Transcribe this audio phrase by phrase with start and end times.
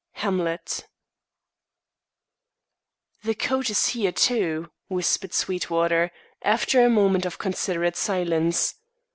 [0.13, 0.87] Hamlet.
[3.21, 6.09] "The coat is here, too," whispered Sweetwater,
[6.41, 8.73] after a moment of considerate silence.